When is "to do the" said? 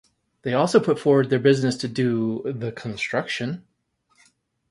1.77-2.71